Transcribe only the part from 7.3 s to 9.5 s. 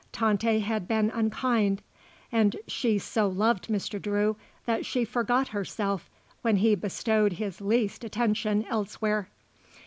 his least attention elsewhere.